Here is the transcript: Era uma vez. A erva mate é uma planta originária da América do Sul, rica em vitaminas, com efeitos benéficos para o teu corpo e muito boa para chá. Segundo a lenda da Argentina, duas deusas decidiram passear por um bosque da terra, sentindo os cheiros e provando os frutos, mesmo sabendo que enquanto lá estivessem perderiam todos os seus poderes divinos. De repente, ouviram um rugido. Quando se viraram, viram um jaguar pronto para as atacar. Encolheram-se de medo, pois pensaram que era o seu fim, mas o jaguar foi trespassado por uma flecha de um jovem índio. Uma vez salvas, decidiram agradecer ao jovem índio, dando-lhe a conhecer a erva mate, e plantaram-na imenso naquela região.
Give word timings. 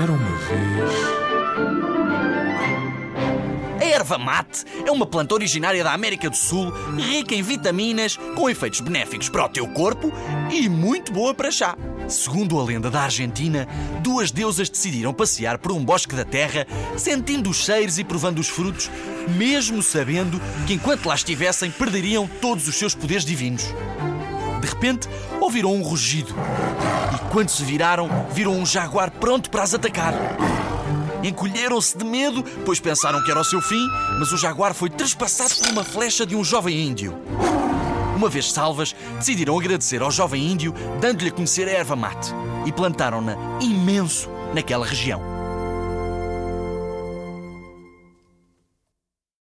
Era 0.00 0.12
uma 0.12 0.36
vez. 0.36 0.92
A 3.80 3.84
erva 3.84 4.16
mate 4.16 4.64
é 4.86 4.92
uma 4.92 5.04
planta 5.04 5.34
originária 5.34 5.82
da 5.82 5.92
América 5.92 6.30
do 6.30 6.36
Sul, 6.36 6.72
rica 6.96 7.34
em 7.34 7.42
vitaminas, 7.42 8.16
com 8.36 8.48
efeitos 8.48 8.78
benéficos 8.78 9.28
para 9.28 9.46
o 9.46 9.48
teu 9.48 9.66
corpo 9.66 10.12
e 10.52 10.68
muito 10.68 11.10
boa 11.10 11.34
para 11.34 11.50
chá. 11.50 11.76
Segundo 12.06 12.60
a 12.60 12.64
lenda 12.64 12.88
da 12.92 13.02
Argentina, 13.02 13.66
duas 14.00 14.30
deusas 14.30 14.68
decidiram 14.68 15.12
passear 15.12 15.58
por 15.58 15.72
um 15.72 15.84
bosque 15.84 16.14
da 16.14 16.24
terra, 16.24 16.64
sentindo 16.96 17.50
os 17.50 17.56
cheiros 17.56 17.98
e 17.98 18.04
provando 18.04 18.38
os 18.38 18.48
frutos, 18.48 18.88
mesmo 19.36 19.82
sabendo 19.82 20.40
que 20.64 20.74
enquanto 20.74 21.06
lá 21.06 21.16
estivessem 21.16 21.72
perderiam 21.72 22.30
todos 22.40 22.68
os 22.68 22.76
seus 22.76 22.94
poderes 22.94 23.24
divinos. 23.24 23.64
De 24.60 24.68
repente, 24.68 25.08
ouviram 25.40 25.74
um 25.74 25.82
rugido. 25.82 26.32
Quando 27.30 27.50
se 27.50 27.62
viraram, 27.62 28.08
viram 28.30 28.52
um 28.52 28.64
jaguar 28.64 29.10
pronto 29.10 29.50
para 29.50 29.62
as 29.62 29.74
atacar. 29.74 30.14
Encolheram-se 31.22 31.96
de 31.96 32.04
medo, 32.04 32.42
pois 32.64 32.80
pensaram 32.80 33.22
que 33.22 33.30
era 33.30 33.40
o 33.40 33.44
seu 33.44 33.60
fim, 33.60 33.86
mas 34.18 34.32
o 34.32 34.36
jaguar 34.36 34.72
foi 34.72 34.88
trespassado 34.88 35.54
por 35.56 35.68
uma 35.68 35.84
flecha 35.84 36.24
de 36.24 36.34
um 36.34 36.42
jovem 36.42 36.80
índio. 36.86 37.14
Uma 38.16 38.28
vez 38.28 38.50
salvas, 38.50 38.96
decidiram 39.18 39.58
agradecer 39.58 40.00
ao 40.00 40.10
jovem 40.10 40.50
índio, 40.50 40.74
dando-lhe 41.00 41.28
a 41.28 41.32
conhecer 41.32 41.68
a 41.68 41.72
erva 41.72 41.94
mate, 41.94 42.32
e 42.64 42.72
plantaram-na 42.72 43.36
imenso 43.60 44.30
naquela 44.54 44.86
região. 44.86 45.37